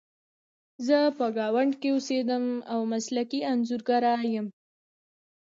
زه 0.87 0.97
په 1.17 1.25
ګاونډ 1.37 1.73
کې 1.81 1.89
اوسیدم 1.93 2.45
او 2.71 2.79
مسلکي 2.93 3.39
انځورګره 3.51 4.13
یم 4.33 4.47